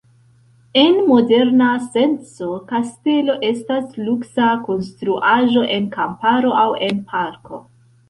[0.83, 1.67] En moderna
[1.97, 7.67] senco kastelo estas luksa konstruaĵo en kamparo aŭ en parko.